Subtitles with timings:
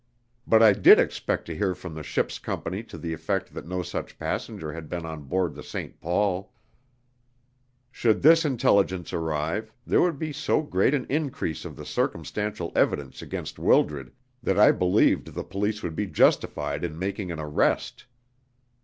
[0.47, 3.83] But I did expect to hear from the ship's company to the effect that no
[3.83, 6.01] such passenger had been on board the St.
[6.01, 6.51] Paul.
[7.91, 13.21] Should this intelligence arrive, there would be so great an increase of the circumstantial evidence
[13.21, 14.11] against Wildred
[14.41, 18.05] that I believed the police would be justified in making an arrest.